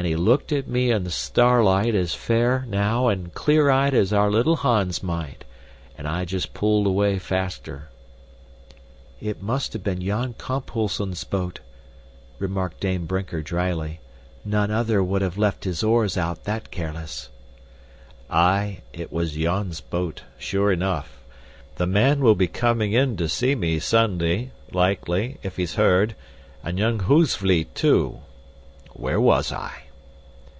And 0.00 0.06
he 0.06 0.16
looked 0.16 0.50
at 0.50 0.66
me 0.66 0.90
in 0.92 1.04
the 1.04 1.10
starlight 1.10 1.94
as 1.94 2.14
fair, 2.14 2.64
now, 2.70 3.08
and 3.08 3.34
clear 3.34 3.68
eyed 3.68 3.92
as 3.92 4.14
our 4.14 4.30
little 4.30 4.56
Hans 4.56 5.02
might 5.02 5.44
and 5.98 6.08
I 6.08 6.24
just 6.24 6.54
pulled 6.54 6.86
away 6.86 7.18
faster." 7.18 7.90
"It 9.20 9.42
must 9.42 9.74
have 9.74 9.82
been 9.84 10.00
Jan 10.00 10.32
Kamphuisen's 10.38 11.24
boat," 11.24 11.60
remarked 12.38 12.80
Dame 12.80 13.04
Brinker 13.04 13.42
dryly. 13.42 14.00
"None 14.42 14.70
other 14.70 15.02
would 15.02 15.20
have 15.20 15.36
left 15.36 15.64
his 15.64 15.82
oars 15.82 16.16
out 16.16 16.44
that 16.44 16.70
careless." 16.70 17.28
"Aye, 18.30 18.78
it 18.94 19.12
was 19.12 19.34
Jan's 19.34 19.82
boat, 19.82 20.22
sure 20.38 20.72
enough. 20.72 21.20
The 21.76 21.86
man 21.86 22.20
will 22.20 22.34
be 22.34 22.48
coming 22.48 22.92
in 22.94 23.18
to 23.18 23.28
see 23.28 23.54
me 23.54 23.78
Sunday, 23.78 24.52
likely, 24.72 25.36
if 25.42 25.56
he's 25.58 25.74
heard, 25.74 26.14
and 26.64 26.78
young 26.78 27.00
Hoogsvliet 27.00 27.74
too. 27.74 28.20
Where 28.94 29.20
was 29.20 29.52
I?" 29.52 29.82